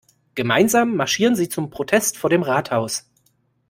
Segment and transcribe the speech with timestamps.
[0.33, 3.05] Gemeinsam marschieren sie zum Protest vor dem Rathaus.